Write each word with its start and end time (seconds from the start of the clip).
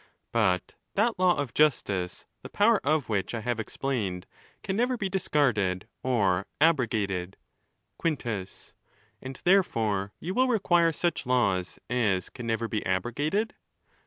But 0.31 0.73
that 0.95 1.19
law 1.19 1.35
of 1.37 1.53
justice, 1.53 2.25
the 2.41 2.49
power 2.49 2.81
of 2.83 3.07
which 3.07 3.35
I 3.35 3.41
have 3.41 3.59
explained, 3.59 4.25
can 4.63 4.75
never 4.75 4.97
be 4.97 5.09
discarded 5.09 5.87
or 6.01 6.47
abrogated. 6.59 7.37
Quintus.—And, 7.99 9.39
therefore, 9.43 10.11
you 10.19 10.33
will 10.33 10.47
require 10.47 10.91
such 10.91 11.27
laws 11.27 11.77
as 11.87 12.31
can 12.31 12.47
never 12.47 12.67
be 12.67 12.83
abrogated. 12.83 13.53